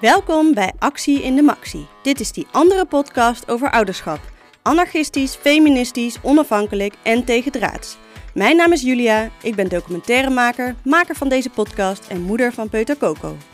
[0.00, 1.86] Welkom bij Actie in de Maxi.
[2.02, 4.20] Dit is die andere podcast over ouderschap.
[4.62, 7.96] Anarchistisch, feministisch, onafhankelijk en tegendraads.
[8.34, 12.96] Mijn naam is Julia, ik ben documentairemaker, maker van deze podcast en moeder van Peuter
[12.96, 13.36] Coco.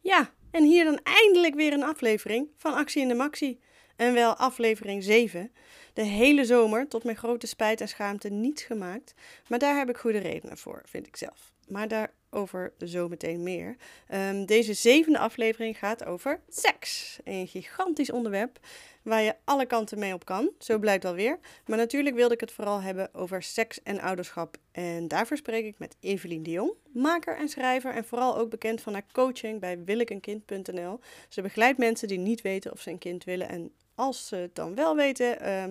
[0.00, 3.60] Ja, en hier dan eindelijk weer een aflevering van Actie in de Maxi.
[3.96, 5.52] En wel aflevering 7.
[5.92, 9.14] De hele zomer, tot mijn grote spijt en schaamte, niets gemaakt.
[9.48, 11.52] Maar daar heb ik goede redenen voor, vind ik zelf.
[11.68, 11.88] Maar
[12.34, 13.76] daarover zometeen meer.
[14.08, 17.18] Ehm, deze zevende aflevering gaat over seks.
[17.24, 18.58] Een gigantisch onderwerp
[19.02, 20.50] waar je alle kanten mee op kan.
[20.58, 21.38] Zo blijkt alweer.
[21.66, 24.56] Maar natuurlijk wilde ik het vooral hebben over seks en ouderschap.
[24.72, 28.80] En daarvoor spreek ik met Evelien de Jong, maker en schrijver en vooral ook bekend
[28.80, 31.00] van haar coaching bij wilikenkind.nl.
[31.28, 34.54] Ze begeleidt mensen die niet weten of ze een kind willen en als ze het
[34.54, 35.64] dan wel weten, eh,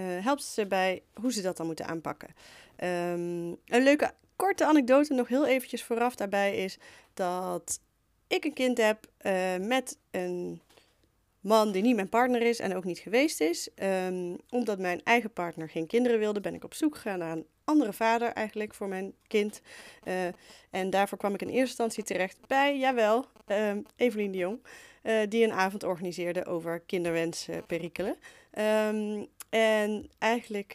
[0.00, 2.28] helpt ze bij hoe ze dat dan moeten aanpakken.
[2.76, 6.78] Ehm, een leuke korte anekdote nog heel eventjes vooraf daarbij is
[7.14, 7.80] dat
[8.26, 10.60] ik een kind heb uh, met een
[11.40, 13.68] man die niet mijn partner is en ook niet geweest is.
[14.06, 17.46] Um, omdat mijn eigen partner geen kinderen wilde, ben ik op zoek gegaan naar een
[17.64, 19.60] andere vader eigenlijk voor mijn kind.
[20.04, 20.14] Uh,
[20.70, 24.66] en daarvoor kwam ik in eerste instantie terecht bij, jawel, um, Evelien de Jong.
[25.02, 28.16] Uh, die een avond organiseerde over kinderwensperikelen.
[28.58, 30.74] Um, en eigenlijk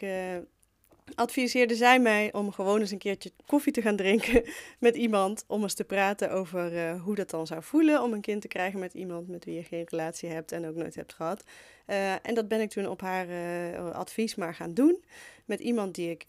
[1.14, 4.42] adviseerde zij mij om gewoon eens een keertje koffie te gaan drinken
[4.78, 5.44] met iemand.
[5.46, 8.48] Om eens te praten over uh, hoe dat dan zou voelen om een kind te
[8.48, 11.44] krijgen met iemand met wie je geen relatie hebt en ook nooit hebt gehad.
[11.86, 15.04] Uh, en dat ben ik toen op haar uh, advies maar gaan doen.
[15.44, 16.24] Met iemand die ik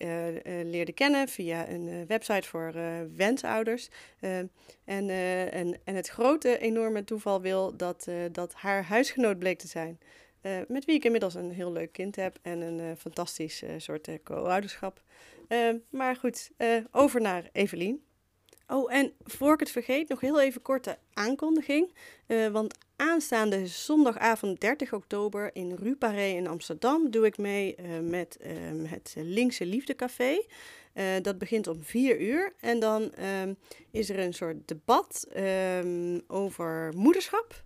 [0.64, 2.74] leerde kennen via een website voor
[3.16, 3.90] wensouders.
[4.20, 4.50] en,
[4.86, 10.00] en, en het grote, enorme toeval wil dat, dat haar huisgenoot bleek te zijn.
[10.46, 13.70] Uh, met wie ik inmiddels een heel leuk kind heb en een uh, fantastisch uh,
[13.78, 15.02] soort co-ouderschap.
[15.90, 16.52] maar goed,
[16.92, 18.04] over naar Evelien.
[18.68, 21.94] Oh, en voor ik het vergeet, nog heel even korte aankondiging.
[22.52, 28.86] want aanstaande zondagavond 30 oktober in Rue Paré in Amsterdam doe ik mee met ehm,
[28.86, 30.46] het Linkse Liefdecafé.
[31.22, 33.54] dat begint om 4 uur en dan ehm,
[33.92, 37.64] is er een soort debat um, over moederschap.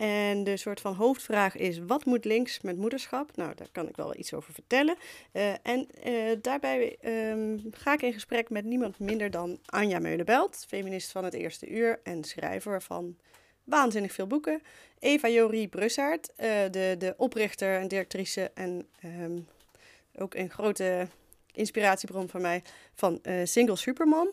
[0.00, 3.36] En de soort van hoofdvraag is: wat moet links met moederschap?
[3.36, 4.96] Nou, daar kan ik wel iets over vertellen.
[5.32, 10.64] Uh, en uh, daarbij um, ga ik in gesprek met niemand minder dan Anja Meulenbelt,
[10.68, 13.16] feminist van het eerste uur en schrijver van
[13.64, 14.62] waanzinnig veel boeken.
[14.98, 19.46] Eva Jorie Brussaert, uh, de, de oprichter en directrice en um,
[20.14, 21.08] ook een grote
[21.52, 22.62] inspiratiebron voor mij
[22.94, 24.30] van Single Superman.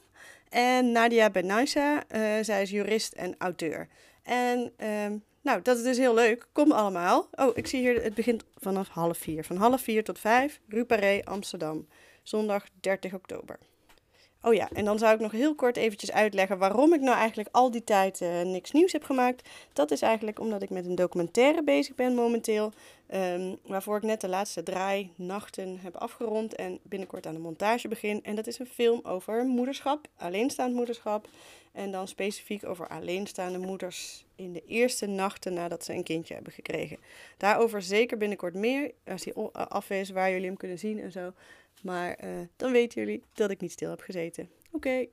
[0.50, 2.04] En Nadia Benaisa,
[2.42, 3.88] zij is jurist en auteur.
[4.28, 6.48] En um, nou, dat is dus heel leuk.
[6.52, 7.30] Kom allemaal.
[7.32, 9.44] Oh, ik zie hier, het begint vanaf half vier.
[9.44, 11.88] Van half vier tot vijf, Rue Paré, Amsterdam.
[12.24, 13.60] Zondag 30 oktober.
[14.48, 17.50] Oh ja, en dan zou ik nog heel kort eventjes uitleggen waarom ik nou eigenlijk
[17.52, 19.50] al die tijd uh, niks nieuws heb gemaakt.
[19.74, 22.74] Dat is eigenlijk omdat ik met een documentaire bezig ben momenteel.
[23.14, 27.88] Um, waarvoor ik net de laatste draai nachten heb afgerond en binnenkort aan de montage
[27.88, 28.24] begin.
[28.24, 31.28] En dat is een film over moederschap, alleenstaand moederschap.
[31.72, 36.54] En dan specifiek over alleenstaande moeders in de eerste nachten nadat ze een kindje hebben
[36.54, 36.98] gekregen.
[37.38, 41.34] Daarover zeker binnenkort meer, als die af is, waar jullie hem kunnen zien en zo.
[41.82, 44.50] Maar uh, dan weten jullie dat ik niet stil heb gezeten.
[44.72, 44.76] Oké.
[44.76, 45.12] Okay.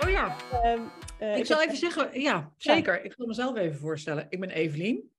[0.00, 0.36] Oh ja.
[0.64, 2.94] Um, uh, ik zal even zeggen, ja, zeker.
[2.94, 3.00] Ja.
[3.00, 4.26] Ik wil mezelf even voorstellen.
[4.28, 5.10] Ik ben Evelien.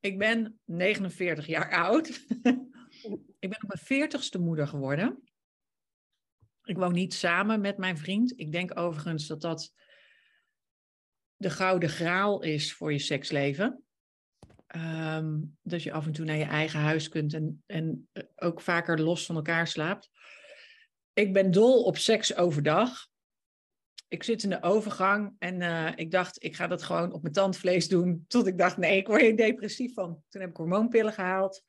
[0.00, 2.08] Ik ben 49 jaar oud.
[3.38, 5.22] ik ben op mijn veertigste moeder geworden.
[6.62, 8.32] Ik woon niet samen met mijn vriend.
[8.36, 9.72] Ik denk overigens dat dat
[11.36, 13.84] de gouden graal is voor je seksleven.
[14.76, 18.60] Um, dat je af en toe naar je eigen huis kunt en, en eh, ook
[18.60, 20.10] vaker los van elkaar slaapt.
[21.12, 23.08] Ik ben dol op seks overdag.
[24.08, 27.34] Ik zit in de overgang en uh, ik dacht, ik ga dat gewoon op mijn
[27.34, 28.24] tandvlees doen.
[28.26, 30.22] Tot ik dacht, nee, ik word er depressief van.
[30.28, 31.64] Toen heb ik hormoonpillen gehaald.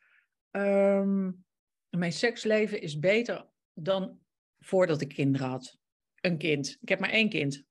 [0.52, 1.46] Um,
[1.90, 4.20] mijn seksleven is beter dan
[4.60, 5.78] voordat ik kinderen had.
[6.22, 6.78] Een kind.
[6.82, 7.64] Ik heb maar één kind.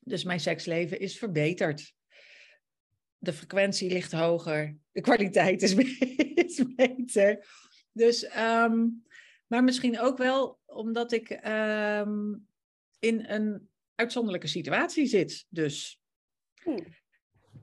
[0.00, 1.94] Dus mijn seksleven is verbeterd.
[3.24, 4.76] De frequentie ligt hoger.
[4.92, 5.74] De kwaliteit is,
[6.46, 7.46] is beter.
[7.92, 9.04] Dus, um,
[9.46, 12.46] maar misschien ook wel omdat ik um,
[12.98, 15.46] in een uitzonderlijke situatie zit.
[15.48, 16.00] Dus.
[16.62, 16.86] Hmm.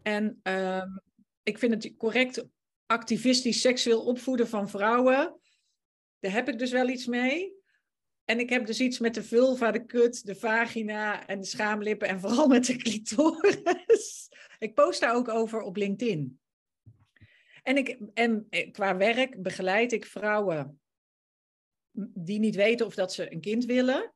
[0.03, 1.01] En um,
[1.43, 2.45] ik vind het correct
[2.85, 5.39] activistisch seksueel opvoeden van vrouwen.
[6.19, 7.59] Daar heb ik dus wel iets mee.
[8.25, 12.07] En ik heb dus iets met de vulva, de kut, de vagina en de schaamlippen
[12.07, 14.29] en vooral met de clitoris.
[14.61, 16.39] Ik post daar ook over op LinkedIn.
[17.63, 20.81] En, ik, en qua werk begeleid ik vrouwen
[22.13, 24.13] die niet weten of dat ze een kind willen.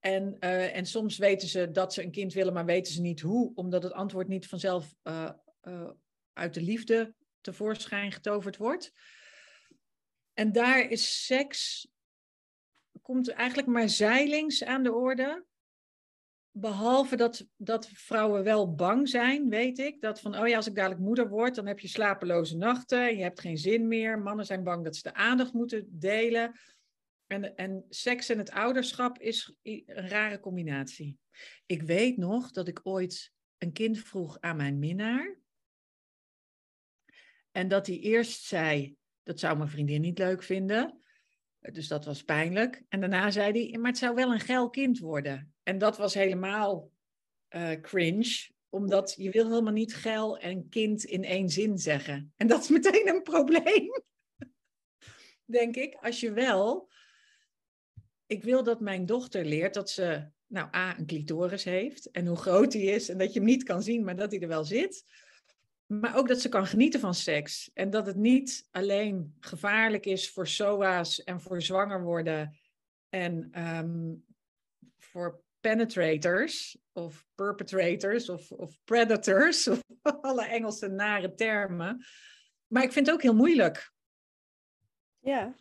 [0.00, 3.20] En, uh, en soms weten ze dat ze een kind willen, maar weten ze niet
[3.20, 5.30] hoe, omdat het antwoord niet vanzelf uh,
[5.62, 5.90] uh,
[6.32, 8.92] uit de liefde tevoorschijn getoverd wordt.
[10.32, 11.88] En daar is seks,
[13.02, 15.46] komt eigenlijk maar zeilings aan de orde.
[16.60, 20.00] Behalve dat, dat vrouwen wel bang zijn, weet ik.
[20.00, 23.16] Dat van, oh ja, als ik dadelijk moeder word, dan heb je slapeloze nachten.
[23.16, 24.18] Je hebt geen zin meer.
[24.18, 26.58] Mannen zijn bang dat ze de aandacht moeten delen.
[27.26, 31.18] En, en seks en het ouderschap is een rare combinatie.
[31.66, 35.38] Ik weet nog dat ik ooit een kind vroeg aan mijn minnaar.
[37.50, 41.02] En dat hij eerst zei, dat zou mijn vriendin niet leuk vinden.
[41.60, 42.82] Dus dat was pijnlijk.
[42.88, 45.54] En daarna zei hij, maar het zou wel een geil kind worden.
[45.68, 46.90] En dat was helemaal
[47.50, 52.32] uh, cringe, omdat je wil helemaal niet geil en kind in één zin zeggen.
[52.36, 54.02] En dat is meteen een probleem,
[55.56, 55.94] denk ik.
[55.94, 56.90] Als je wel,
[58.26, 62.36] ik wil dat mijn dochter leert dat ze, nou A, een clitoris heeft en hoe
[62.36, 64.64] groot die is en dat je hem niet kan zien, maar dat hij er wel
[64.64, 65.04] zit.
[65.86, 67.70] Maar ook dat ze kan genieten van seks.
[67.74, 72.58] En dat het niet alleen gevaarlijk is voor SOA's en voor zwanger worden
[73.08, 74.24] en um,
[74.98, 79.82] voor penetrators of perpetrators of, of predators, of
[80.20, 82.04] alle Engelse nare termen.
[82.66, 83.92] Maar ik vind het ook heel moeilijk.
[85.18, 85.54] Ja,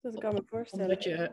[0.00, 0.96] dat kan me voorstellen.
[1.00, 1.30] Je,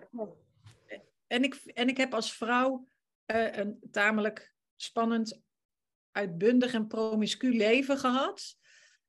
[1.27, 2.87] en, ik, en ik heb als vrouw
[3.31, 5.41] uh, een tamelijk spannend
[6.11, 8.57] uitbundig en promiscu leven gehad.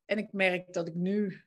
[0.05, 1.45] En ik merk dat ik nu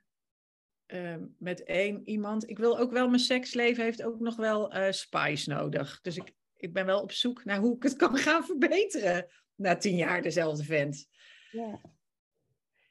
[0.87, 2.49] uh, met één iemand.
[2.49, 6.01] Ik wil ook wel, mijn seksleven heeft ook nog wel uh, spice nodig.
[6.01, 9.27] Dus ik, ik ben wel op zoek naar hoe ik het kan gaan verbeteren.
[9.55, 11.07] Na tien jaar dezelfde vent.
[11.51, 11.81] Ja.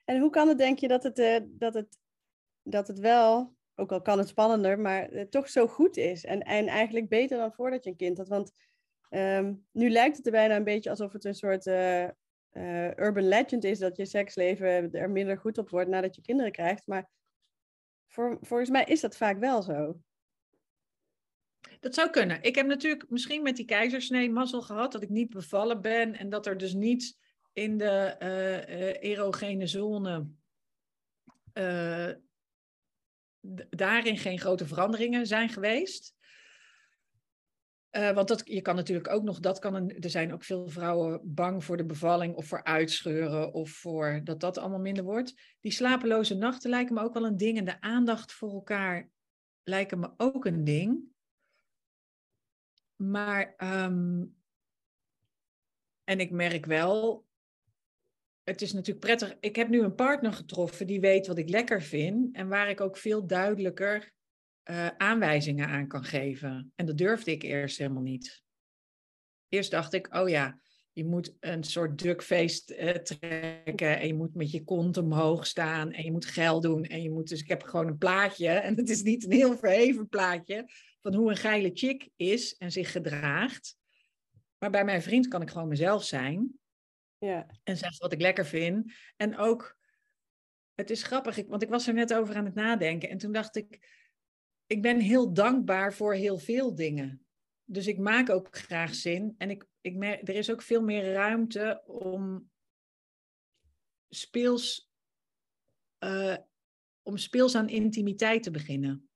[0.04, 1.98] En hoe kan het, denk je, dat het, uh, dat het,
[2.62, 6.24] dat het wel, ook al kan het spannender, maar toch zo goed is?
[6.24, 8.28] En, en eigenlijk beter dan voordat je een kind had.
[8.28, 8.52] Want
[9.10, 12.08] um, nu lijkt het er bijna een beetje alsof het een soort uh,
[12.96, 16.86] urban legend is dat je seksleven er minder goed op wordt nadat je kinderen krijgt.
[16.86, 17.10] Maar
[18.06, 20.00] voor, volgens mij is dat vaak wel zo.
[21.80, 22.42] Dat zou kunnen.
[22.42, 26.28] Ik heb natuurlijk misschien met die keizersnee mazzel gehad dat ik niet bevallen ben en
[26.28, 27.18] dat er dus niet
[27.52, 30.28] in de uh, erogene zone
[31.54, 32.10] uh,
[33.70, 36.14] daarin geen grote veranderingen zijn geweest.
[38.14, 41.64] Want dat, je kan natuurlijk ook nog, dat kan er zijn ook veel vrouwen bang
[41.64, 45.56] voor de bevalling of voor uitscheuren of voor dat dat allemaal minder wordt.
[45.60, 49.08] Die slapeloze nachten lijken me ook wel een ding en de aandacht voor elkaar
[49.62, 51.14] lijken me ook een ding.
[52.96, 54.36] Maar, um,
[56.04, 57.26] en ik merk wel,
[58.42, 59.36] het is natuurlijk prettig.
[59.40, 62.80] Ik heb nu een partner getroffen die weet wat ik lekker vind en waar ik
[62.80, 64.12] ook veel duidelijker
[64.70, 66.72] uh, aanwijzingen aan kan geven.
[66.74, 68.42] En dat durfde ik eerst helemaal niet.
[69.48, 70.60] Eerst dacht ik, oh ja,
[70.92, 75.92] je moet een soort duckface uh, trekken en je moet met je kont omhoog staan
[75.92, 78.76] en je moet geld doen en je moet dus ik heb gewoon een plaatje en
[78.76, 80.70] het is niet een heel verheven plaatje
[81.06, 83.76] van hoe een geile chick is en zich gedraagt.
[84.58, 86.58] Maar bij mijn vriend kan ik gewoon mezelf zijn.
[87.18, 87.46] Ja.
[87.62, 88.92] En zeggen wat ik lekker vind.
[89.16, 89.78] En ook,
[90.74, 93.32] het is grappig, ik, want ik was er net over aan het nadenken en toen
[93.32, 93.88] dacht ik,
[94.66, 97.26] ik ben heel dankbaar voor heel veel dingen.
[97.64, 99.34] Dus ik maak ook graag zin.
[99.38, 102.50] En ik, ik merk, er is ook veel meer ruimte om
[104.08, 104.90] speels,
[106.04, 106.36] uh,
[107.02, 109.10] om speels aan intimiteit te beginnen.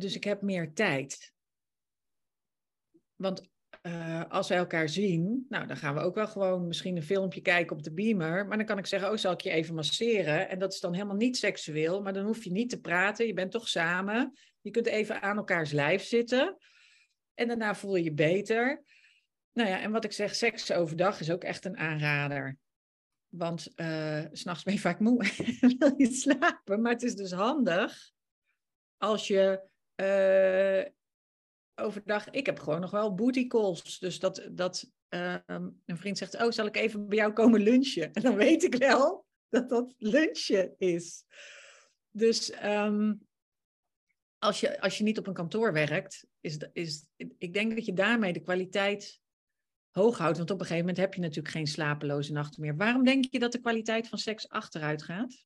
[0.00, 1.32] Dus ik heb meer tijd.
[3.16, 3.48] Want
[3.82, 7.40] uh, als wij elkaar zien, nou, dan gaan we ook wel gewoon misschien een filmpje
[7.40, 8.46] kijken op de beamer.
[8.46, 10.48] Maar dan kan ik zeggen, oh, zal ik je even masseren?
[10.48, 13.26] En dat is dan helemaal niet seksueel, maar dan hoef je niet te praten.
[13.26, 14.38] Je bent toch samen.
[14.60, 16.56] Je kunt even aan elkaars lijf zitten.
[17.34, 18.84] En daarna voel je je beter.
[19.52, 22.58] Nou ja, en wat ik zeg, seks overdag is ook echt een aanrader.
[23.28, 25.24] Want uh, s'nachts ben je vaak moe
[25.60, 26.80] en wil je slapen.
[26.80, 28.12] Maar het is dus handig
[29.00, 29.69] als je
[30.00, 30.84] uh,
[31.74, 33.98] overdag, ik heb gewoon nog wel booty calls.
[33.98, 38.12] Dus dat, dat uh, een vriend zegt, oh, zal ik even bij jou komen lunchen?
[38.14, 41.24] En dan weet ik wel dat dat lunchen is.
[42.10, 43.26] Dus um,
[44.38, 47.92] als, je, als je niet op een kantoor werkt, is, is, ik denk dat je
[47.92, 49.20] daarmee de kwaliteit
[49.90, 50.36] hoog houdt.
[50.36, 52.76] Want op een gegeven moment heb je natuurlijk geen slapeloze nachten meer.
[52.76, 55.44] Waarom denk je dat de kwaliteit van seks achteruit gaat?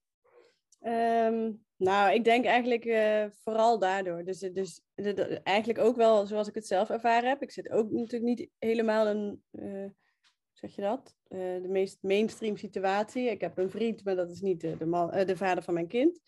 [0.81, 4.25] Um, nou, ik denk eigenlijk uh, vooral daardoor.
[4.25, 4.81] Dus, dus
[5.43, 7.43] eigenlijk ook wel zoals ik het zelf ervaren heb.
[7.43, 9.91] Ik zit ook natuurlijk niet helemaal een, uh,
[10.53, 11.15] zeg je dat?
[11.29, 13.31] De meest mainstream situatie.
[13.31, 15.89] Ik heb een vriend, maar dat is niet de, de, man, de vader van mijn
[15.89, 16.21] kind.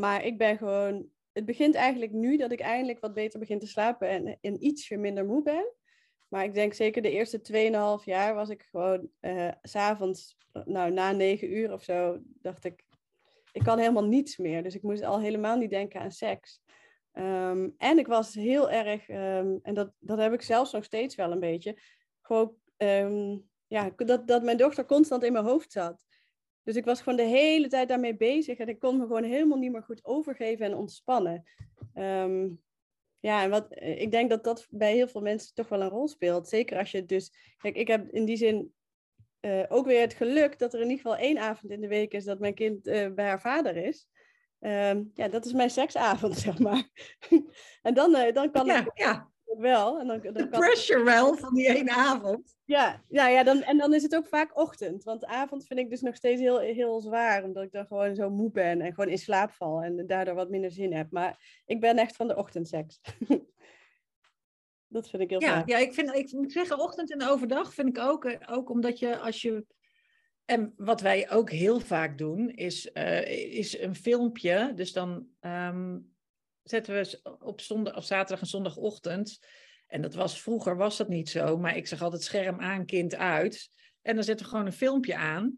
[0.00, 1.08] maar ik ben gewoon.
[1.32, 4.96] Het begint eigenlijk nu dat ik eindelijk wat beter begin te slapen en, en ietsje
[4.96, 5.74] minder moe ben.
[6.28, 7.40] Maar ik denk zeker de eerste
[8.00, 12.84] 2,5 jaar was ik gewoon uh, s'avonds, nou na 9 uur of zo, dacht ik,
[13.56, 14.62] ik kan helemaal niets meer.
[14.62, 16.60] Dus ik moest al helemaal niet denken aan seks.
[17.12, 21.14] Um, en ik was heel erg, um, en dat, dat heb ik zelfs nog steeds
[21.14, 21.78] wel een beetje,
[22.20, 26.04] gewoon um, ja, dat, dat mijn dochter constant in mijn hoofd zat.
[26.62, 29.58] Dus ik was gewoon de hele tijd daarmee bezig en ik kon me gewoon helemaal
[29.58, 31.44] niet meer goed overgeven en ontspannen.
[33.20, 36.08] Ja, en wat, ik denk dat dat bij heel veel mensen toch wel een rol
[36.08, 36.48] speelt.
[36.48, 37.54] Zeker als je dus.
[37.58, 38.74] Kijk, ik heb in die zin
[39.46, 42.12] uh, ook weer het geluk dat er in ieder geval één avond in de week
[42.12, 44.08] is dat mijn kind uh, bij haar vader is.
[44.60, 46.88] Um, ja, dat is mijn seksavond, zeg maar.
[47.82, 48.90] en dan, uh, dan kan ja, ik.
[48.94, 50.00] Ja wel.
[50.00, 52.56] En dan, dan de pressure wel van die ene avond.
[52.64, 55.04] Ja, ja, ja dan, en dan is het ook vaak ochtend.
[55.04, 57.44] Want avond vind ik dus nog steeds heel, heel zwaar.
[57.44, 59.82] Omdat ik dan gewoon zo moe ben en gewoon in slaap val.
[59.82, 61.10] En daardoor wat minder zin heb.
[61.10, 63.00] Maar ik ben echt van de ochtendseks.
[64.88, 65.62] dat vind ik heel ja, fijn.
[65.66, 68.24] Ja, ik, vind, ik moet zeggen, ochtend en overdag vind ik ook.
[68.24, 69.64] Eh, ook omdat je als je
[70.46, 74.72] en wat wij ook heel vaak doen, is, uh, is een filmpje.
[74.74, 76.14] Dus dan um,
[76.62, 79.38] zetten we op zondag of zaterdag en zondagochtend.
[79.86, 83.14] En dat was vroeger was dat niet zo, maar ik zeg altijd scherm aan, kind
[83.14, 83.68] uit.
[84.02, 85.56] En dan zetten we gewoon een filmpje aan.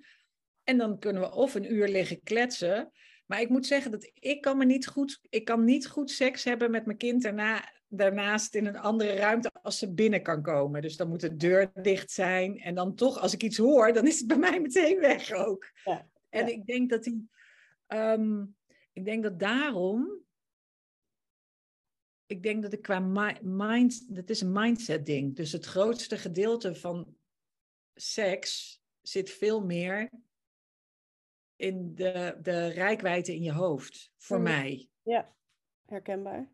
[0.65, 2.93] En dan kunnen we of een uur liggen kletsen.
[3.27, 6.45] Maar ik moet zeggen dat ik kan me niet goed, ik kan niet goed seks
[6.45, 10.83] hebben met mijn kind daarna, daarnaast in een andere ruimte als ze binnen kan komen.
[10.83, 12.59] Dus dan moet de deur dicht zijn.
[12.59, 15.71] En dan toch, als ik iets hoor, dan is het bij mij meteen weg ook.
[15.85, 17.31] Ja, en ik denk dat die,
[17.87, 18.57] um,
[18.93, 20.27] ik denk dat daarom
[22.29, 23.01] ik denk dat ik qua
[23.43, 25.37] mind, dat is een mindset ding.
[25.37, 27.17] Dus het grootste gedeelte van
[27.95, 30.11] seks zit veel meer
[31.57, 34.89] in de, de rijkwijde in je hoofd, voor mij.
[35.03, 35.35] Ja,
[35.85, 36.51] herkenbaar.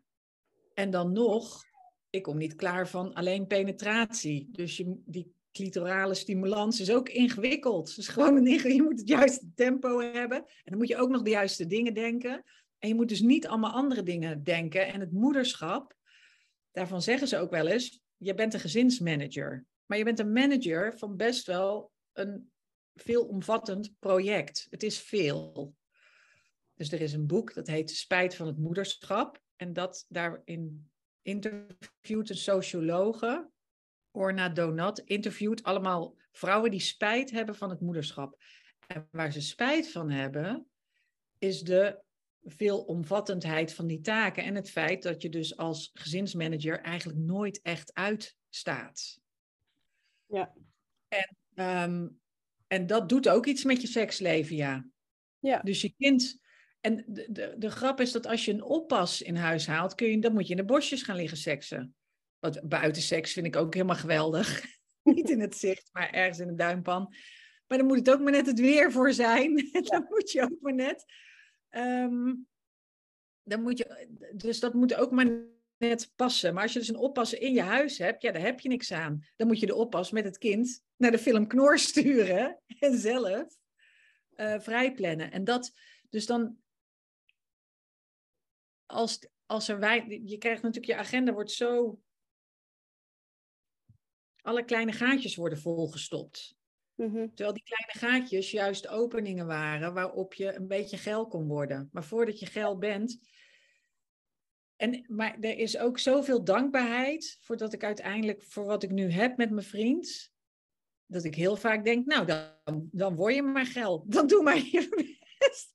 [0.75, 1.63] En dan nog,
[2.09, 4.49] ik kom niet klaar van alleen penetratie.
[4.51, 7.95] Dus die clitorale stimulans is ook ingewikkeld.
[7.95, 10.37] Dus gewoon een, je moet het juiste tempo hebben.
[10.37, 12.43] En dan moet je ook nog de juiste dingen denken.
[12.79, 14.87] En je moet dus niet allemaal andere dingen denken.
[14.87, 15.95] En het moederschap,
[16.71, 19.65] daarvan zeggen ze ook wel eens, je bent een gezinsmanager.
[19.85, 22.51] Maar je bent een manager van best wel een
[22.95, 24.67] veelomvattend project.
[24.69, 25.75] Het is veel.
[26.73, 29.43] Dus er is een boek dat heet Spijt van het moederschap.
[29.55, 30.89] En dat daarin
[31.21, 33.49] interviewt een sociologe,
[34.11, 38.41] Orna Donat, interviewt allemaal vrouwen die spijt hebben van het moederschap.
[38.87, 40.67] En waar ze spijt van hebben,
[41.37, 42.03] is de
[42.43, 47.93] veelomvattendheid van die taken en het feit dat je dus als gezinsmanager eigenlijk nooit echt
[47.93, 49.19] uitstaat.
[50.25, 50.53] Ja.
[51.07, 52.19] En, um,
[52.67, 54.85] en dat doet ook iets met je seksleven, ja.
[55.39, 55.59] Ja.
[55.59, 56.43] Dus je kind.
[56.85, 60.07] En de, de, de grap is dat als je een oppas in huis haalt, kun
[60.07, 61.95] je, dan moet je in de bosjes gaan liggen seksen.
[62.39, 64.65] Wat buiten seks vind ik ook helemaal geweldig.
[65.03, 67.13] Niet in het zicht, maar ergens in de duimpan.
[67.67, 69.51] Maar dan moet het ook maar net het weer voor zijn.
[69.71, 69.81] Ja.
[69.81, 71.05] dan moet je ook maar net.
[71.69, 72.47] Um,
[73.43, 75.27] dan moet je, dus dat moet ook maar
[75.77, 76.53] net passen.
[76.53, 78.91] Maar als je dus een oppas in je huis hebt, ja, daar heb je niks
[78.91, 79.25] aan.
[79.35, 83.57] Dan moet je de oppas met het kind naar de film Knor sturen en zelf
[84.35, 85.31] uh, vrijplannen.
[85.31, 85.73] En dat,
[86.09, 86.63] dus dan,
[88.85, 91.99] als, als er wij, je krijgt natuurlijk, je agenda wordt zo,
[94.41, 96.55] alle kleine gaatjes worden volgestopt.
[96.95, 101.89] Mm Terwijl die kleine gaatjes juist openingen waren waarop je een beetje geil kon worden.
[101.91, 103.19] Maar voordat je geil bent.
[104.75, 109.37] En, maar er is ook zoveel dankbaarheid voordat ik uiteindelijk voor wat ik nu heb
[109.37, 110.31] met mijn vriend.
[111.05, 114.03] Dat ik heel vaak denk, nou dan, dan word je maar geil.
[114.07, 114.87] Dan doe maar je
[115.39, 115.74] best.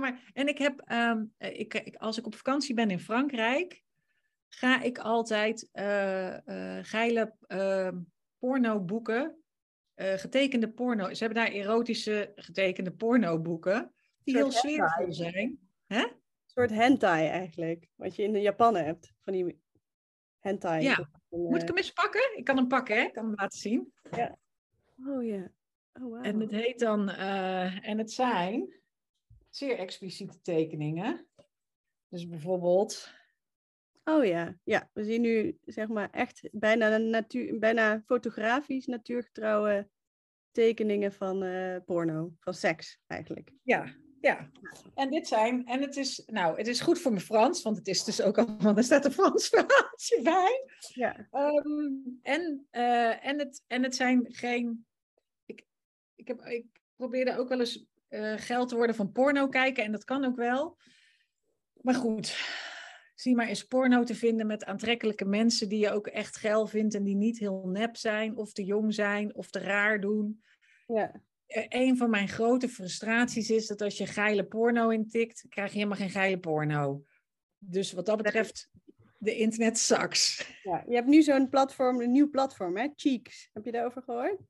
[0.00, 0.30] Maar.
[0.32, 3.82] En ik heb, um, ik, ik, als ik op vakantie ben in Frankrijk,
[4.48, 7.88] ga ik altijd uh, uh, geile uh,
[8.38, 9.42] porno boeken
[9.96, 11.14] uh, getekende porno.
[11.14, 13.92] Ze hebben daar erotische getekende pornoboeken.
[14.24, 15.58] Die heel sfeervol zijn.
[15.86, 16.02] Hè?
[16.02, 16.12] Een
[16.46, 17.88] soort hentai eigenlijk.
[17.94, 19.12] Wat je in de Japan hebt.
[19.20, 19.60] Van die
[20.38, 20.82] hentai.
[20.82, 21.08] Ja.
[21.28, 22.36] Moet ik hem eens pakken?
[22.36, 23.02] Ik kan hem pakken, hè?
[23.02, 23.92] Ik kan hem laten zien.
[24.10, 24.38] Ja.
[25.06, 25.50] Oh ja.
[25.92, 26.26] Oh, wow.
[26.26, 27.08] En het heet dan...
[27.08, 28.74] Uh, en het zijn
[29.48, 31.28] zeer expliciete tekeningen.
[32.08, 33.16] Dus bijvoorbeeld...
[34.04, 34.90] Oh ja, ja.
[34.92, 39.88] We zien nu zeg maar echt bijna, natuur, bijna fotografisch natuurgetrouwe
[40.50, 43.52] tekeningen van uh, porno, van seks eigenlijk.
[43.62, 44.50] Ja, Ja,
[44.94, 47.88] en dit zijn, en het is, nou, het is goed voor mijn Frans, want het
[47.88, 50.64] is dus ook allemaal, er staat een Frans verhaaltje bij.
[50.78, 51.28] Ja.
[51.30, 54.86] Ehm, en, uh, en, het, en het zijn geen,
[55.46, 55.64] ik,
[56.14, 59.92] ik, heb, ik probeerde ook wel eens uh, geld te worden van porno kijken, en
[59.92, 60.78] dat kan ook wel.
[61.80, 62.36] Maar goed,
[63.14, 66.94] zie maar eens porno te vinden met aantrekkelijke mensen die je ook echt geil vindt
[66.94, 70.42] en die niet heel nep zijn, of te jong zijn, of te raar doen.
[70.86, 71.22] Ja.
[71.46, 75.76] Eh, een van mijn grote frustraties is dat als je geile porno intikt, krijg je
[75.76, 77.04] helemaal geen geile porno.
[77.58, 78.70] Dus wat dat betreft,
[79.18, 80.52] de internet sucks.
[80.62, 82.88] Ja, je hebt nu zo'n platform, een nieuw platform, hè?
[82.96, 83.50] Cheeks.
[83.52, 84.40] Heb je daarover gehoord?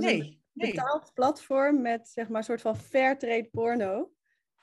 [0.00, 4.12] Dat is nee, een betaald platform met zeg maar een soort van fair trade porno.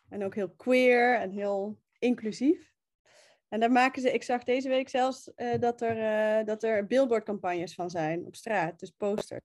[0.10, 2.74] En ook heel queer en heel inclusief.
[3.48, 5.98] En daar maken ze, ik zag deze week zelfs uh, dat, er,
[6.40, 9.42] uh, dat er billboardcampagnes van zijn op straat, dus posters.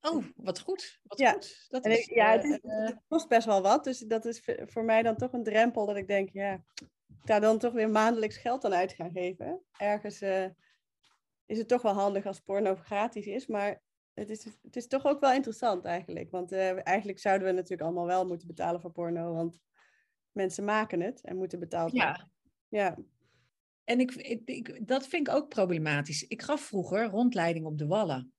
[0.00, 1.00] Oh, wat goed.
[1.02, 1.32] Wat ja.
[1.32, 1.66] goed.
[1.68, 3.84] Dat is, ja, het, is, uh, het, kost best wel wat.
[3.84, 6.52] Dus dat is voor mij dan toch een drempel dat ik denk, ja,
[7.08, 9.62] ik daar dan toch weer maandelijks geld aan uit gaan geven.
[9.76, 10.46] Ergens uh,
[11.46, 13.82] is het toch wel handig als porno gratis is, maar
[14.20, 16.30] het is, het is toch ook wel interessant eigenlijk.
[16.30, 19.60] Want uh, eigenlijk zouden we natuurlijk allemaal wel moeten betalen voor porno, want
[20.32, 22.30] mensen maken het en moeten betaald worden.
[22.68, 22.78] Ja.
[22.80, 22.98] ja.
[23.84, 26.26] En ik, ik, ik, dat vind ik ook problematisch.
[26.26, 28.32] Ik gaf vroeger rondleiding op de Wallen.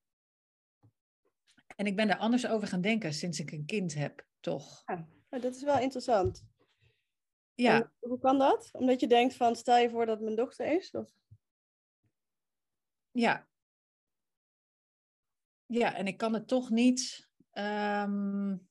[1.76, 4.84] En ik ben er anders over gaan denken sinds ik een kind heb, toch?
[4.86, 6.46] Ja, dat is wel interessant.
[7.54, 7.92] Ja.
[8.00, 8.70] hoe kan dat?
[8.72, 10.92] Omdat je denkt van, stel je voor dat mijn dochter is?
[10.92, 11.12] Of?
[13.12, 13.50] Ja.
[15.72, 17.30] Ja, en ik kan het toch niet...
[17.54, 18.70] Um...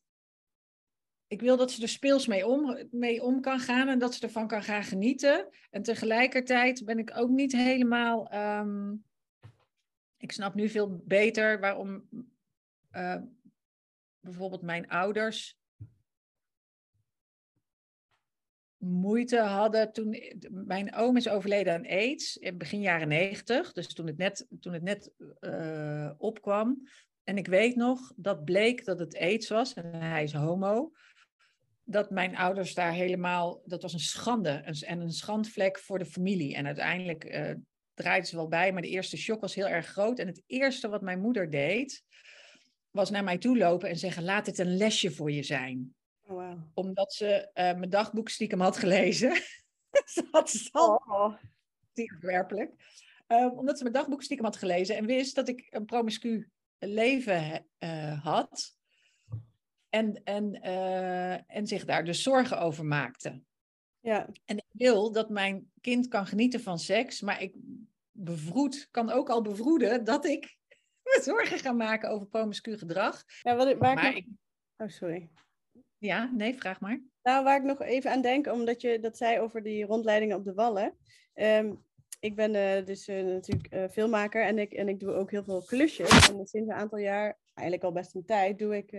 [1.26, 4.22] Ik wil dat ze er speels mee om, mee om kan gaan en dat ze
[4.22, 5.48] ervan kan gaan genieten.
[5.70, 8.34] En tegelijkertijd ben ik ook niet helemaal...
[8.34, 9.04] Um...
[10.16, 12.08] Ik snap nu veel beter waarom
[12.92, 13.16] uh,
[14.20, 15.59] bijvoorbeeld mijn ouders
[18.80, 20.16] moeite hadden toen
[20.50, 24.72] mijn oom is overleden aan AIDS in begin jaren negentig, dus toen het net, toen
[24.72, 26.88] het net uh, opkwam.
[27.24, 30.92] En ik weet nog dat bleek dat het AIDS was en hij is homo.
[31.84, 34.50] Dat mijn ouders daar helemaal, dat was een schande
[34.86, 36.54] en een schandvlek voor de familie.
[36.54, 37.52] En uiteindelijk uh,
[37.94, 40.18] draaide ze wel bij, maar de eerste shock was heel erg groot.
[40.18, 42.04] En het eerste wat mijn moeder deed,
[42.90, 45.94] was naar mij toe lopen en zeggen: laat dit een lesje voor je zijn.
[46.30, 46.58] Oh, wow.
[46.74, 49.34] Omdat ze uh, mijn dagboek stiekem had gelezen.
[50.14, 51.02] ze had het al.
[51.06, 51.34] Oh.
[52.20, 52.72] Werkelijk.
[53.28, 57.66] Uh, omdat ze mijn dagboek stiekem had gelezen en wist dat ik een promiscu leven
[57.78, 58.78] uh, had.
[59.88, 60.62] En, en,
[61.46, 63.42] en zich daar dus zorgen over maakte.
[64.00, 64.28] Ja.
[64.44, 67.54] En ik wil dat mijn kind kan genieten van seks, maar ik
[68.10, 70.56] bevroed, kan ook al bevroeden dat ik
[71.22, 73.24] zorgen gaan maken over promiscu gedrag.
[73.42, 74.26] Ja, wat, waar ik
[74.76, 75.30] Oh, sorry.
[76.00, 77.00] Ja, nee, vraag maar.
[77.22, 80.44] Nou, waar ik nog even aan denk, omdat je dat zei over die rondleidingen op
[80.44, 80.96] de wallen.
[81.34, 81.84] Um,
[82.20, 85.44] ik ben uh, dus uh, natuurlijk uh, filmmaker en ik, en ik doe ook heel
[85.44, 86.28] veel klusjes.
[86.28, 88.94] En sinds een aantal jaar, eigenlijk al best een tijd, doe ik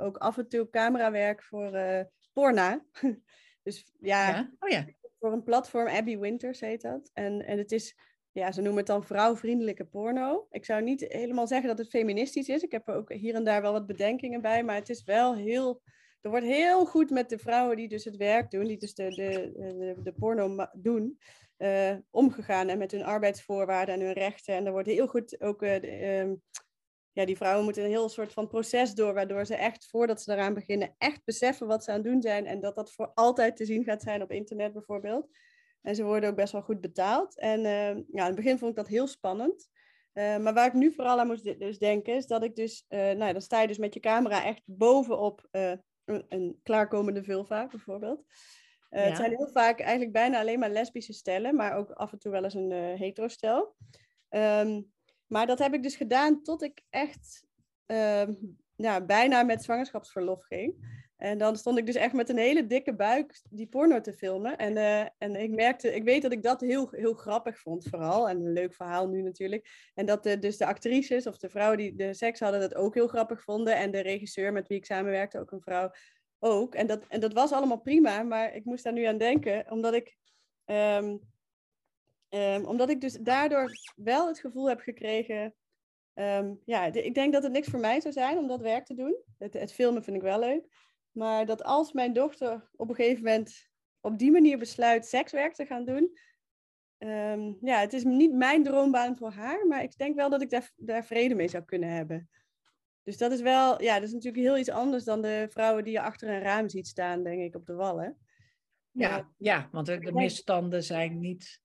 [0.00, 1.70] ook af en toe camerawerk voor
[2.32, 2.84] Porna.
[3.62, 4.50] dus ja, ja?
[4.58, 4.84] Oh, ja,
[5.18, 7.10] voor een platform, Abby Winters heet dat.
[7.14, 7.96] En, en het is
[8.32, 10.46] ja, ze noemen het dan vrouwvriendelijke porno.
[10.50, 12.62] Ik zou niet helemaal zeggen dat het feministisch is.
[12.62, 15.34] Ik heb er ook hier en daar wel wat bedenkingen bij, maar het is wel
[15.34, 15.82] heel.
[16.20, 19.08] Er wordt heel goed met de vrouwen die dus het werk doen, die dus de,
[19.08, 21.18] de, de, porno doen,
[21.58, 24.54] uh, omgegaan en met hun arbeidsvoorwaarden en hun rechten.
[24.54, 25.60] En er wordt heel goed ook.
[25.60, 26.32] De, uh,
[27.12, 30.32] ja, die vrouwen moeten een heel soort van proces door, waardoor ze echt voordat ze
[30.32, 33.56] eraan beginnen, echt beseffen wat ze aan het doen zijn en dat dat voor altijd
[33.56, 35.28] te zien gaat zijn op internet bijvoorbeeld.
[35.82, 37.38] En ze worden ook best wel goed betaald.
[37.38, 39.68] En uh, ja, in het begin vond ik dat heel spannend.
[40.12, 43.32] Maar waar ik nu vooral aan moest dus denken, is dat ik dus, uh, nou,
[43.32, 45.48] dan sta je dus met je camera echt bovenop
[46.06, 48.24] een, klaarkomende vulva, bijvoorbeeld.
[48.90, 48.98] Ja.
[48.98, 52.32] Het zijn heel vaak eigenlijk bijna alleen maar lesbische stellen, maar ook af en toe
[52.32, 53.76] wel eens een hetero stel.
[54.30, 54.92] Um,
[55.26, 57.46] maar dat heb ik dus gedaan tot ik echt
[57.86, 58.34] ehm,
[58.76, 60.74] ja, bijna met zwangerschapsverlof ging.
[61.16, 64.56] En dan stond ik dus echt met een hele dikke buik die porno te filmen.
[64.56, 68.28] En, uh, en ik merkte, ik weet dat ik dat heel, heel grappig vond vooral.
[68.28, 69.90] En een leuk verhaal nu natuurlijk.
[69.94, 72.94] En dat de, dus de actrices of de vrouwen die de seks hadden dat ook
[72.94, 73.76] heel grappig vonden.
[73.76, 75.90] En de regisseur met wie ik samenwerkte, ook een vrouw,
[76.38, 76.74] ook.
[76.74, 79.94] En dat, en dat was allemaal prima, maar ik moest daar nu aan denken, omdat
[79.94, 80.16] ik...
[80.64, 81.20] Um,
[82.28, 85.54] um, omdat ik dus daardoor wel het gevoel heb gekregen
[86.18, 88.94] Um, ja, ik denk dat het niks voor mij zou zijn om dat werk te
[88.94, 89.16] doen.
[89.38, 90.66] Het, het, filmen vind ik wel leuk.
[91.16, 93.68] Maar dat als mijn dochter op een gegeven moment
[94.00, 96.18] op die manier besluit sekswerk te gaan doen.
[96.98, 100.50] Um, ja, het is niet mijn droombaan voor haar, maar ik denk wel dat ik
[100.50, 102.30] daar, daar vrede mee zou kunnen hebben.
[103.02, 105.92] Dus dat is wel, ja, dat is natuurlijk heel iets anders dan de vrouwen die
[105.92, 108.18] je achter een raam ziet staan, denk ik, op de wallen.
[108.90, 111.60] Ja, ja want de, misstanden zijn niet.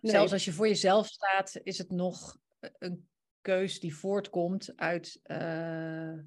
[0.00, 3.08] Zelfs als je voor jezelf staat, is het nog een
[3.40, 5.20] keus die voortkomt uit.
[5.24, 6.18] Uh...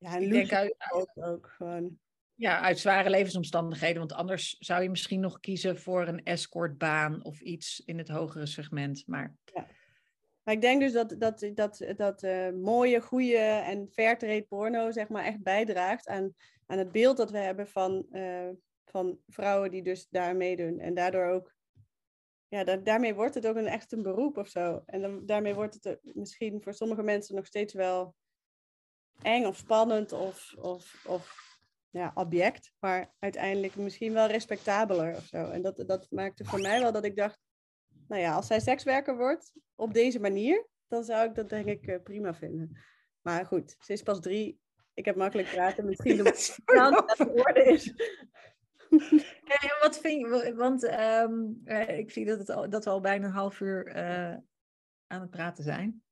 [0.00, 1.98] ja, en ik denk uit, ook, ook gewoon.
[2.34, 3.98] Ja, uit zware levensomstandigheden.
[3.98, 8.46] Want anders zou je misschien nog kiezen voor een escortbaan of iets in het hogere
[8.46, 9.02] segment.
[9.06, 9.66] Maar ja.
[10.42, 15.08] Maar ik denk dus dat, dat, dat, dat uh, mooie, goede en fairtrade porno zeg
[15.08, 16.34] maar echt bijdraagt aan,
[16.66, 18.48] aan het beeld dat we hebben van, uh,
[18.84, 20.78] van vrouwen die dus daar meedoen.
[20.78, 21.54] En daardoor ook,
[22.48, 24.82] ja, da daarmee wordt het ook een echt een beroep of zo.
[24.86, 28.14] En dan, daarmee wordt het misschien voor sommige mensen nog steeds wel
[29.22, 31.48] eng of spannend of, of, of
[31.90, 35.50] ja, object, maar uiteindelijk misschien wel respectabeler of zo.
[35.50, 37.38] En dat, dat maakte voor mij wel dat ik dacht,
[38.08, 41.86] nou ja, als zij sekswerker wordt op deze manier, dan zou ik dat denk ik
[41.86, 42.78] eh, prima vinden.
[43.20, 44.60] Maar goed, ze is pas drie.
[44.94, 45.84] Ik heb makkelijk praten.
[45.84, 46.22] Misschien de
[46.64, 47.92] dat het woorden is.
[49.80, 51.32] Wat vind je, want ehm,
[51.64, 54.36] eh, ik zie dat, het al, dat we al bijna een half uur uh,
[55.06, 56.02] aan het praten zijn.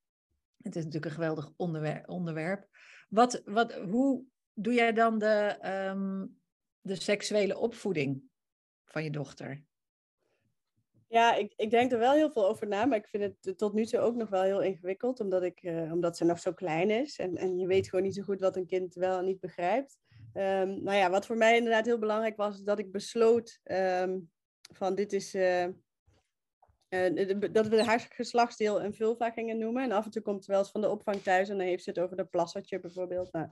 [0.57, 2.09] Het is natuurlijk een geweldig onderwerp.
[2.09, 2.69] onderwerp.
[3.09, 5.59] Wat, wat, hoe doe jij dan de,
[5.91, 6.41] um,
[6.81, 8.23] de seksuele opvoeding
[8.85, 9.67] van je dochter?
[11.09, 13.73] Ja, ik, ik denk er wel heel veel over na, maar ik vind het tot
[13.73, 16.91] nu toe ook nog wel heel ingewikkeld, omdat, ik, uh, omdat ze nog zo klein
[16.91, 19.41] is en, en je weet gewoon niet zo goed wat een kind wel en niet
[19.41, 19.99] begrijpt.
[20.35, 24.31] Um, nou ja, wat voor mij inderdaad heel belangrijk was, dat ik besloot um,
[24.73, 25.67] van dit is, uh,
[26.89, 29.83] uh, dat we haar geslachtsdeel een vulva gingen noemen.
[29.83, 31.85] En af en toe komt ze wel eens van de opvang thuis en dan heeft
[31.85, 33.33] ze het over de plassertje bijvoorbeeld.
[33.33, 33.49] Nou,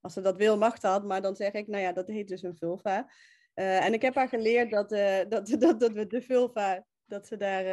[0.00, 2.42] als ze dat wil, mag dat, maar dan zeg ik, nou ja, dat heet dus
[2.42, 3.10] een vulva.
[3.54, 4.88] en ik heb haar geleerd dat,
[5.30, 7.64] dat, dat, dat we de vulva dat ze daar,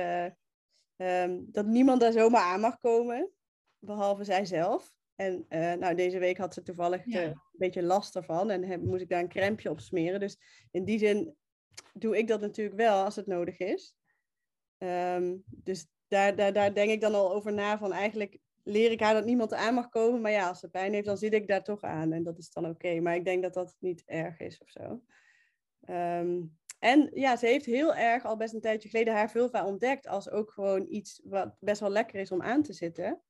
[0.97, 3.31] uh, um, dat niemand daar zomaar aan mag komen,
[3.79, 4.93] behalve zijzelf.
[5.15, 7.21] En nou, deze week had ze toevallig ja.
[7.21, 10.19] een beetje last ervan en heb, moest ik daar een crempje op smeren.
[10.19, 10.37] Dus
[10.71, 11.35] in die zin
[11.93, 13.95] doe ik dat natuurlijk wel als het nodig is.
[14.83, 18.99] Um, dus daar, daar, daar denk ik dan al over na van eigenlijk leer ik
[18.99, 20.21] haar dat niemand aan mag komen.
[20.21, 22.11] Maar ja, als ze pijn heeft, dan zit ik daar toch aan.
[22.11, 22.99] En dat is dan oké.
[22.99, 25.01] Maar ik denk dat dat niet erg is of zo.
[25.89, 30.07] Um, en ja, ze heeft heel erg al best een tijdje geleden haar vulva ontdekt
[30.07, 33.21] als ook gewoon iets wat best wel lekker is om aan te zitten.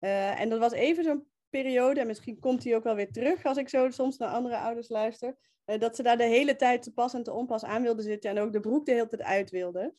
[0.00, 3.44] Uh, en dat was even zo'n periode, en misschien komt die ook wel weer terug
[3.44, 6.82] als ik zo soms naar andere ouders luister, uh, dat ze daar de hele tijd
[6.82, 9.22] te pas en te onpas aan wilde zitten en ook de broek de hele tijd
[9.22, 9.94] uit wilde.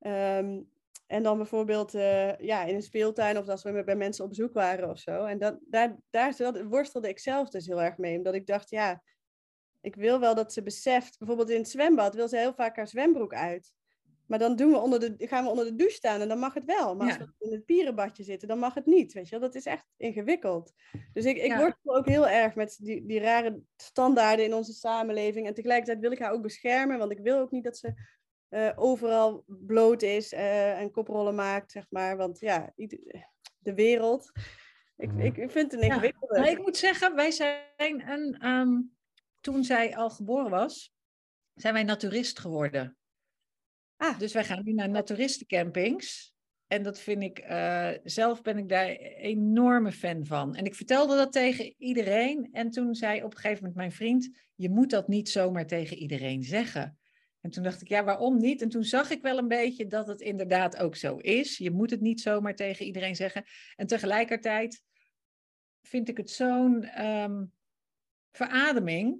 [0.00, 0.68] Um,
[1.06, 4.52] en dan bijvoorbeeld uh, ja, in een speeltuin of als we bij mensen op bezoek
[4.52, 5.24] waren of zo.
[5.24, 6.34] En dat, daar, daar
[6.68, 9.02] worstelde ik zelf dus heel erg mee, omdat ik dacht, ja,
[9.80, 12.88] ik wil wel dat ze beseft, bijvoorbeeld in het zwembad wil ze heel vaak haar
[12.88, 13.72] zwembroek uit.
[14.26, 16.54] Maar dan doen we onder de, gaan we onder de douche staan en dan mag
[16.54, 16.96] het wel.
[16.96, 19.12] Maar als we in het pierenbadje zitten, dan mag het niet.
[19.12, 19.48] Weet je wel?
[19.48, 20.72] Dat is echt ingewikkeld.
[21.12, 25.46] Dus ik, ik word ook heel erg met die, die rare standaarden in onze samenleving.
[25.46, 27.94] En tegelijkertijd wil ik haar ook beschermen, want ik wil ook niet dat ze
[28.50, 32.16] uh, overal bloot is uh, en koprollen maakt, zeg maar.
[32.16, 32.72] Want ja,
[33.58, 34.32] de wereld.
[34.96, 36.34] Ik, ik, ik vind het een ingewikkelde.
[36.34, 36.40] Ja.
[36.40, 38.46] Maar ik moet zeggen, wij zijn een...
[38.46, 38.96] Um
[39.40, 40.94] toen zij al geboren was,
[41.54, 42.96] zijn wij naturist geworden.
[43.96, 44.18] Ah.
[44.18, 46.34] Dus wij gaan nu naar naturistencampings.
[46.66, 50.54] En dat vind ik, uh, zelf ben ik daar enorme fan van.
[50.54, 52.48] En ik vertelde dat tegen iedereen.
[52.52, 55.96] En toen zei op een gegeven moment mijn vriend, je moet dat niet zomaar tegen
[55.96, 56.98] iedereen zeggen.
[57.48, 58.62] En toen dacht ik, ja, waarom niet?
[58.62, 61.58] En toen zag ik wel een beetje dat het inderdaad ook zo is.
[61.58, 63.44] Je moet het niet zomaar tegen iedereen zeggen.
[63.76, 64.82] En tegelijkertijd
[65.82, 67.52] vind ik het zo'n um,
[68.32, 69.18] verademing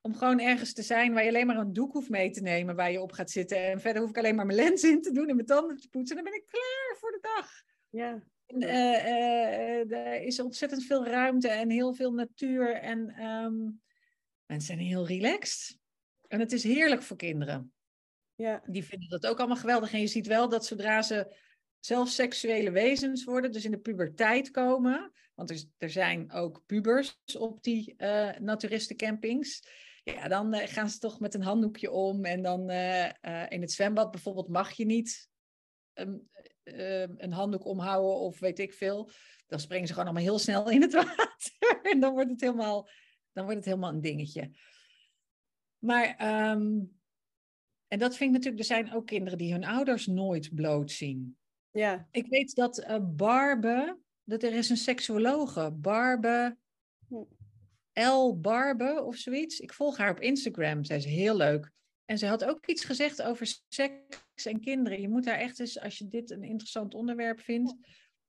[0.00, 2.76] om gewoon ergens te zijn waar je alleen maar een doek hoeft mee te nemen
[2.76, 3.64] waar je op gaat zitten.
[3.64, 5.88] En verder hoef ik alleen maar mijn lens in te doen en mijn tanden te
[5.88, 6.16] poetsen.
[6.16, 7.50] En dan ben ik klaar voor de dag.
[7.88, 8.22] Ja.
[8.46, 12.74] En, uh, uh, er is ontzettend veel ruimte en heel veel natuur.
[12.74, 13.80] En um,
[14.46, 15.79] mensen zijn heel relaxed.
[16.30, 17.72] En het is heerlijk voor kinderen.
[18.34, 18.62] Ja.
[18.66, 19.92] Die vinden dat ook allemaal geweldig.
[19.92, 21.36] En je ziet wel dat zodra ze
[21.78, 25.12] zelf seksuele wezens worden, dus in de puberteit komen.
[25.34, 29.62] Want er, er zijn ook pubers op die uh, naturistencampings
[30.04, 32.24] ja, dan uh, gaan ze toch met een handdoekje om.
[32.24, 35.28] En dan uh, uh, in het zwembad bijvoorbeeld mag je niet
[35.94, 36.28] um,
[37.16, 39.10] een handdoek omhouden of weet ik veel.
[39.46, 41.80] Dan springen ze gewoon allemaal heel snel in het water.
[41.82, 42.88] en dan wordt het helemaal,
[43.32, 44.50] dan wordt het helemaal een dingetje.
[45.80, 46.08] Maar,
[46.52, 46.98] um,
[47.88, 51.36] en dat vind ik natuurlijk, er zijn ook kinderen die hun ouders nooit bloot zien.
[51.70, 52.08] Ja.
[52.10, 56.56] Ik weet dat Barbe, dat er is een seksuologe, Barbe
[57.08, 57.24] hm.
[57.92, 58.40] L.
[58.40, 59.60] Barbe of zoiets.
[59.60, 60.84] Ik volg haar op Instagram.
[60.84, 61.70] Zij is heel leuk.
[62.04, 65.00] En ze had ook iets gezegd over seks en kinderen.
[65.00, 67.74] Je moet daar echt eens, als je dit een interessant onderwerp vindt,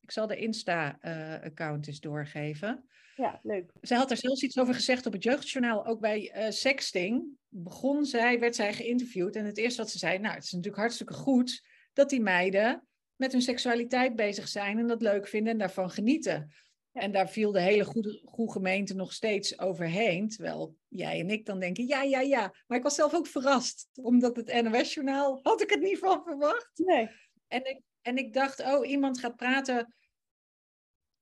[0.02, 2.86] Ik zal de Insta-account eens doorgeven.
[3.16, 3.72] Ja, leuk.
[3.82, 5.86] Zij had er zelfs iets over gezegd op het jeugdjournaal.
[5.86, 9.36] Ook bij uh, sexting begon zij, werd zij geïnterviewd.
[9.36, 12.88] En het eerste wat ze zei, nou, het is natuurlijk hartstikke goed dat die meiden
[13.16, 16.52] met hun seksualiteit bezig zijn en dat leuk vinden en daarvan genieten.
[16.92, 20.30] En daar viel de hele goede, goede gemeente nog steeds overheen.
[20.30, 22.54] Terwijl jij en ik dan denken, ja, ja, ja.
[22.68, 23.90] Maar ik was zelf ook verrast.
[23.94, 26.72] Omdat het NOS-journaal, had ik het niet van verwacht.
[26.76, 27.10] Nee.
[27.48, 29.94] En ik, en ik dacht, oh, iemand gaat praten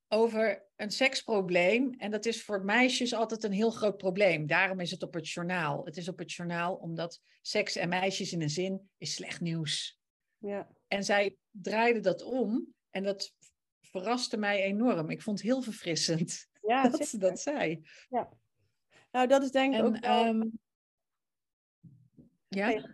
[0.08, 1.94] over een seksprobleem.
[1.98, 4.46] En dat is voor meisjes altijd een heel groot probleem.
[4.46, 5.84] Daarom is het op het journaal.
[5.84, 9.98] Het is op het journaal omdat seks en meisjes in een zin is slecht nieuws.
[10.38, 10.68] Ja.
[10.88, 12.74] En zij draaide dat om.
[12.90, 13.34] En dat
[13.80, 15.10] verraste mij enorm.
[15.10, 17.88] Ik vond het heel verfrissend ja, dat ze dat zei.
[18.08, 18.28] Ja.
[19.10, 20.24] Nou, dat is denk ik ook wel...
[20.24, 20.48] Ehm,
[22.48, 22.92] ja?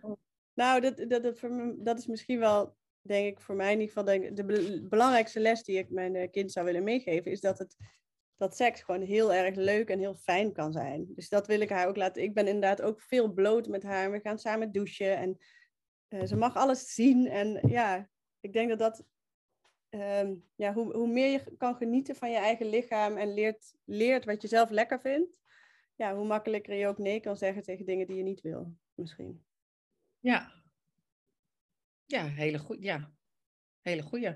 [0.53, 1.39] Nou, dat, dat, dat,
[1.77, 2.76] dat is misschien wel
[3.07, 6.31] denk ik voor mij in ieder geval, denk, de belangrijkste les die ik mijn eh,
[6.31, 7.75] kind zou willen meegeven, is dat, het,
[8.37, 11.07] dat seks gewoon heel erg leuk en heel fijn kan zijn.
[11.15, 12.23] Dus dat wil ik haar ook laten.
[12.23, 14.11] Ik ben inderdaad ook veel bloot met haar.
[14.11, 15.37] We gaan samen douchen en
[16.09, 17.27] uh, ze mag alles zien.
[17.27, 19.05] En ja, ik denk dat dat,
[19.89, 24.25] um, ja, hoe, hoe meer je kan genieten van je eigen lichaam en leert, leert
[24.25, 25.39] wat je zelf lekker vindt,
[25.95, 29.45] ja, hoe makkelijker je ook nee kan zeggen tegen dingen die je niet wil, misschien.
[30.19, 30.56] Ja,
[32.07, 32.77] ja, hele goed.
[32.79, 33.11] Ja,
[33.81, 34.35] hele goeie.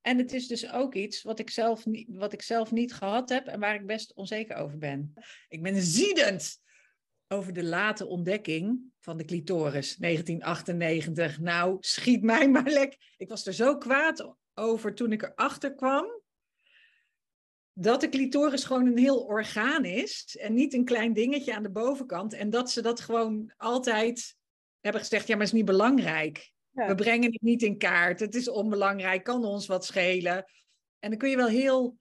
[0.00, 3.28] En het is dus ook iets wat ik, zelf niet, wat ik zelf niet gehad
[3.28, 5.12] heb en waar ik best onzeker over ben.
[5.48, 6.60] Ik ben ziedend
[7.28, 11.38] over de late ontdekking van de clitoris, 1998.
[11.40, 13.14] Nou, schiet mij maar lek.
[13.16, 16.22] Ik was er zo kwaad over toen ik erachter kwam
[17.80, 21.70] dat de clitoris gewoon een heel orgaan is en niet een klein dingetje aan de
[21.70, 22.32] bovenkant.
[22.32, 24.36] En dat ze dat gewoon altijd
[24.80, 26.52] hebben gezegd, ja, maar het is niet belangrijk.
[26.86, 28.20] We brengen het niet in kaart.
[28.20, 30.44] Het is onbelangrijk, kan ons wat schelen.
[30.98, 31.98] En dan kun je wel heel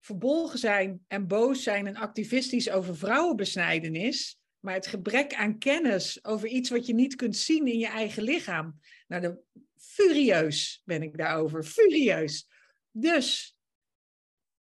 [0.00, 4.38] verbolgen zijn en boos zijn en activistisch over vrouwenbesnijdenis.
[4.60, 8.22] Maar het gebrek aan kennis over iets wat je niet kunt zien in je eigen
[8.22, 8.80] lichaam.
[9.06, 9.38] Nou, de,
[9.76, 11.64] furieus ben ik daarover.
[11.64, 12.48] Furieus.
[12.90, 13.56] Dus,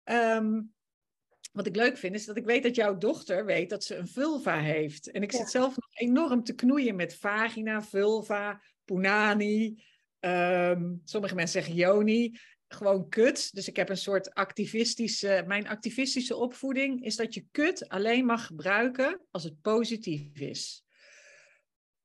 [0.03, 0.61] ehm,
[1.53, 4.09] wat ik leuk vind, is dat ik weet dat jouw dochter weet dat ze een
[4.09, 5.11] vulva heeft.
[5.11, 9.85] En ik zit zelf nog enorm te knoeien met vagina, vulva, punani.
[10.21, 12.39] Um, sommige mensen zeggen yoni.
[12.69, 13.55] Gewoon kut.
[13.55, 15.45] Dus ik heb een soort activistische.
[15.47, 20.85] Mijn activistische opvoeding is dat je kut alleen mag gebruiken als het positief is.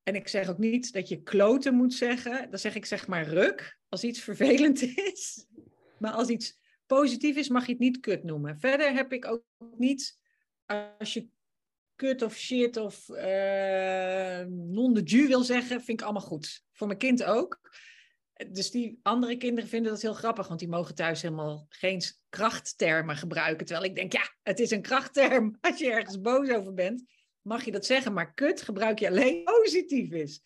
[0.04, 2.50] En ik zeg ook niet dat je kloten moet zeggen.
[2.50, 5.46] Dan zeg ik zeg maar ruk als iets vervelend is.
[6.00, 8.60] Maar als iets positief is, mag je het niet kut noemen.
[8.60, 9.44] Verder heb ik ook
[9.78, 10.18] niet.
[10.98, 11.28] Als je
[12.00, 16.64] kut of shit of uh, non de ju wil zeggen, vind ik allemaal goed.
[16.72, 17.60] Voor mijn kind ook.
[18.52, 23.16] Dus die andere kinderen vinden dat heel grappig, want die mogen thuis helemaal geen krachttermen
[23.16, 23.66] gebruiken.
[23.66, 25.58] Terwijl ik denk, ja, het is een krachtterm.
[25.62, 27.04] Als je ergens boos over bent,
[27.42, 28.14] mag je dat zeggen.
[28.14, 30.42] Maar kut gebruik je alleen positief is.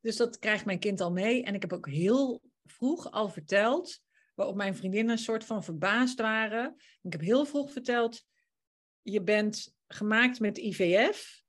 [0.00, 1.44] Dus dat krijgt mijn kind al mee.
[1.44, 4.00] En ik heb ook heel vroeg al verteld,
[4.34, 6.74] waarop mijn vriendinnen een soort van verbaasd waren.
[7.02, 8.24] Ik heb heel vroeg verteld,
[9.02, 11.42] je bent gemaakt met IVF.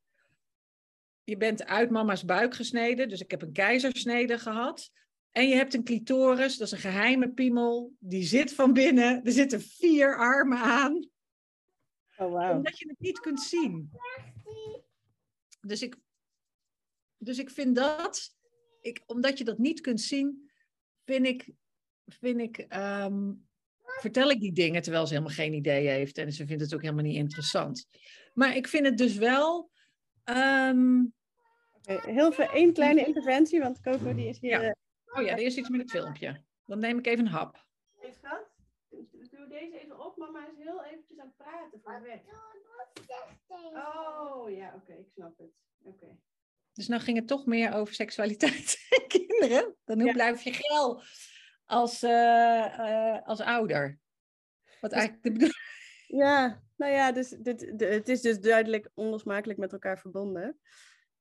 [1.23, 4.91] Je bent uit mama's buik gesneden, dus ik heb een keizersnede gehad.
[5.31, 9.23] En je hebt een clitoris, dat is een geheime piemel, die zit van binnen.
[9.23, 11.09] Er zitten vier armen aan.
[12.17, 12.55] Oh, wow.
[12.55, 13.91] Omdat je het niet kunt zien.
[15.61, 15.97] Dus ik,
[17.17, 18.35] dus ik vind dat,
[18.81, 20.51] ik, omdat je dat niet kunt zien,
[21.05, 21.49] vind ik,
[22.05, 23.31] vind ik ehm,
[23.99, 26.17] vertel ik die dingen terwijl ze helemaal geen idee heeft.
[26.17, 27.87] En ze vindt het ook helemaal niet interessant.
[28.39, 29.69] Maar ik vind het dus wel.
[30.25, 31.13] Um...
[31.83, 34.61] heel veel, één kleine interventie, want Coco die is hier.
[34.61, 34.75] Ja.
[35.05, 36.43] Oh ja, er is iets met het filmpje.
[36.65, 37.65] Dan neem ik even een hap.
[38.11, 38.47] Schat,
[38.89, 40.17] doe deze even op.
[40.17, 42.19] Mama is heel eventjes aan het praten voor weg.
[43.73, 45.51] Oh ja, oké, ik snap het.
[45.83, 46.17] Oké.
[46.73, 49.75] Dus nou ging het toch meer over seksualiteit en kinderen.
[49.85, 51.01] Dan hoe blijf je geil?
[51.65, 53.99] als, uh, uh, als ouder.
[54.81, 55.57] Wat dus eigenlijk de bedoeling
[56.07, 60.57] Ja, nou ja, dus dit, het is dus duidelijk onlosmakelijk met elkaar verbonden.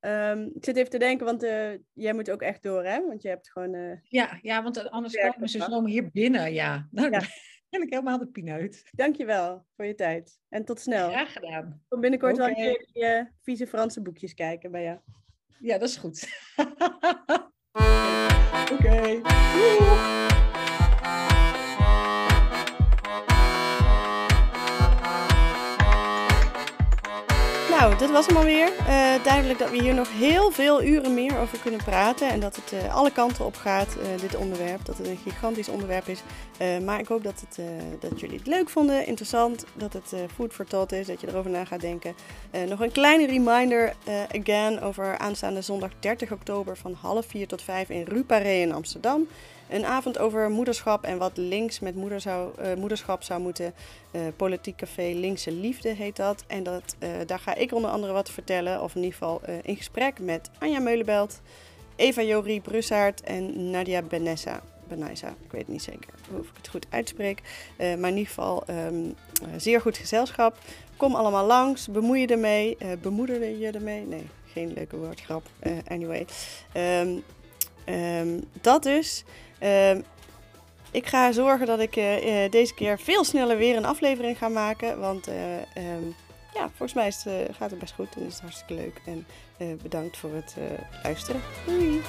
[0.01, 3.07] Um, ik zit even te denken, want uh, jij moet ook echt door, hè?
[3.07, 4.01] Want je hebt gewoon...
[4.03, 6.89] ja, ja, want anders komen ze zo hier binnen, ja.
[6.91, 7.21] Nou, ja.
[7.71, 8.89] ben ik helemaal de pineut.
[8.91, 10.41] Dankjewel voor je tijd.
[10.49, 11.11] En tot snel.
[11.11, 11.83] Graag gedaan.
[11.89, 12.55] Kom binnenkort okay.
[12.55, 14.99] wel een keer je vieze Franse boekjes kijken bij jou.
[15.61, 16.29] Ja, dat is goed.
[18.73, 18.85] Oké.
[18.85, 20.27] Okay.
[27.79, 28.73] Nou, dit was hem alweer.
[28.79, 32.29] Uh, duidelijk dat we hier nog heel veel uren meer over kunnen praten.
[32.29, 34.85] En dat het uh, alle kanten op gaat, uh, dit onderwerp.
[34.85, 36.23] Dat het een gigantisch onderwerp is.
[36.85, 37.67] maar ik hoop dat, het,
[38.01, 39.65] dat jullie het leuk vonden, interessant.
[39.75, 42.15] Dat het food for thought is, dat je erover na gaat denken.
[42.69, 43.95] nog een kleine reminder,
[44.41, 49.27] again, over aanstaande zondag 30 oktober van half vier tot vijf in Ruparé in Amsterdam.
[49.69, 53.75] Een avond over moederschap en wat links met moeder zou, uh, moederschap zou moeten.
[54.13, 56.45] Uh, Politiek Café Linkse Liefde heet dat.
[56.47, 58.83] En dat, uh, daar ga ik onder andere wat vertellen.
[58.83, 61.41] Of in ieder geval in gesprek met Anja Meulenbelt,
[61.97, 64.61] Eva Jorie Brussaert en Nadia Benessa.
[64.89, 67.43] Benessa, ik weet niet zeker of ik het goed uitspreek.
[67.79, 69.15] maar in ieder geval um,
[69.57, 70.59] zeer goed gezelschap.
[70.97, 72.77] Kom allemaal langs, bemoei je ermee.
[73.03, 74.07] bemoeder je ermee?
[74.07, 75.47] Nee, geen leuke woordgrap.
[75.89, 76.27] anyway.
[76.75, 77.23] Um,
[77.95, 79.25] um, dat dus.
[79.59, 80.01] Ehm,
[80.91, 82.05] ik ga zorgen dat ik uh,
[82.51, 85.01] deze keer veel sneller weer een aflevering ga maken.
[85.01, 85.35] Want uh,
[85.95, 86.15] um,
[86.55, 89.01] ja, volgens mij het, gaat het best goed en is hartstikke leuk.
[89.07, 89.27] En
[89.83, 90.55] bedankt voor het
[91.03, 91.41] luisteren.
[91.67, 92.01] Doei!